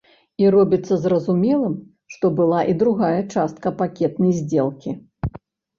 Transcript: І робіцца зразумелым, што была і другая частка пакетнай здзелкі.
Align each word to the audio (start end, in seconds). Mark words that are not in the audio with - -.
І 0.43 0.45
робіцца 0.55 0.97
зразумелым, 1.03 1.75
што 2.15 2.33
была 2.41 2.65
і 2.73 2.75
другая 2.81 3.15
частка 3.33 3.77
пакетнай 3.85 4.31
здзелкі. 4.41 4.99